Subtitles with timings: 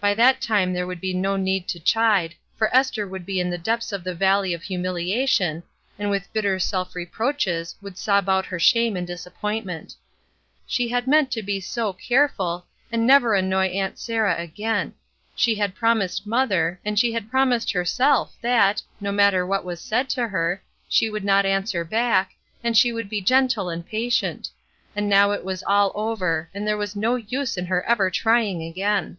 [0.00, 3.50] By that time there would be no need to chide, for Esther would be in
[3.50, 5.64] the depths of the valley of humiliation,
[5.98, 9.96] and with bitter self reproaches would sob out her shame and disappointment.
[10.68, 14.94] She had meant to be so careful, and never annoy Aunt Sarah again.
[15.34, 20.08] She had promised mother, and she had promised herself that, no matter what was said
[20.10, 24.48] to her, she would not answer back, and she would be gentle and patient;
[24.94, 28.62] and now it was all over, and there was no use in her ever trying
[28.62, 29.18] again.